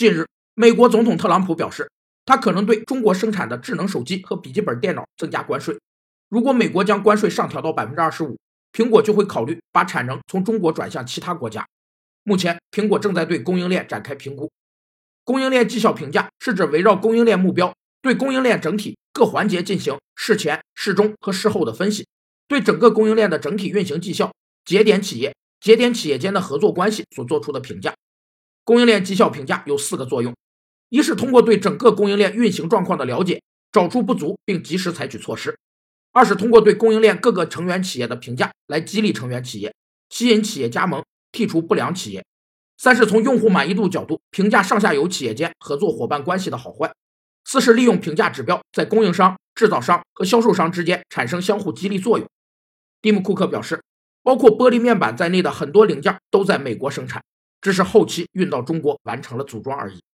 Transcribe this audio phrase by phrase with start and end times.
[0.00, 1.90] 近日，美国总统特朗普表示，
[2.24, 5.78] 他可能对中国生产的智能手机和笔记本电脑增加关税。
[6.30, 8.38] 如果美国将关税上调到百分之二十五，
[8.72, 11.66] 苹果就会考虑把产能从中国转向其他国家。
[12.22, 14.50] 目前，苹果正在对供应链展开评估。
[15.22, 22.06] 供应链绩效评价是指围绕供应链目标，对供应链整体各环节进行事前、事中和事后的分析，
[22.48, 24.32] 对整个供应链的整体运行绩效、
[24.64, 27.92] 节点企业、节点企业间的合作关系所做出的评价。
[28.70, 30.32] 供应链绩效评价有四个作用：
[30.90, 33.42] 一是通过对整个供应链运行状况的了解，
[33.72, 35.58] 找出不足并及时采取措施。
[36.12, 39.74] 二是通过对供应链各个成员企业的评价来激励成员企业，
[40.08, 41.02] 吸引企业加盟，
[41.32, 42.22] 剔除不良企业；
[42.78, 46.92] 三是从用户满意度角度评价上下游企业间合作伙伴关系的好坏；
[47.44, 52.28] 四是利用评价指标在供应商、制造商和销售商之间产生相互激励作用。
[53.02, 53.82] 蒂姆·库克表示，
[54.22, 57.20] 包括玻璃面板在内的很多零件都在美国生产，
[57.60, 60.00] 只是后期运到中国完成了组装而已。